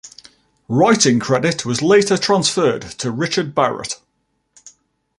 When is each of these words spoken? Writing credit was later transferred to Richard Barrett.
Writing 0.67 1.19
credit 1.19 1.63
was 1.63 1.83
later 1.83 2.17
transferred 2.17 2.81
to 2.81 3.11
Richard 3.11 3.53
Barrett. 3.53 4.01